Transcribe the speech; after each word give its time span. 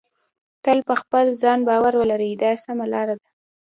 تل 0.63 0.77
په 0.87 0.93
خپل 1.01 1.25
ځان 1.41 1.59
باور 1.67 1.93
ولرئ 1.97 2.33
دا 2.43 2.51
سمه 2.65 2.85
لار 2.93 3.07
ده. 3.19 3.27